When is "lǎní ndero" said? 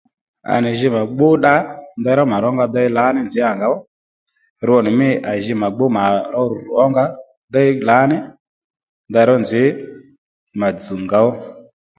2.97-3.23, 7.87-9.33